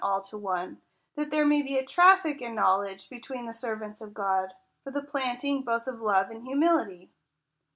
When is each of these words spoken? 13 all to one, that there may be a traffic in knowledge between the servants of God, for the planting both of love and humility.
13 0.01 0.11
all 0.11 0.21
to 0.23 0.35
one, 0.35 0.81
that 1.15 1.29
there 1.29 1.45
may 1.45 1.61
be 1.61 1.77
a 1.77 1.85
traffic 1.85 2.41
in 2.41 2.55
knowledge 2.55 3.07
between 3.07 3.45
the 3.45 3.53
servants 3.53 4.01
of 4.01 4.15
God, 4.15 4.51
for 4.83 4.89
the 4.89 5.03
planting 5.03 5.61
both 5.61 5.85
of 5.87 6.01
love 6.01 6.31
and 6.31 6.41
humility. 6.43 7.11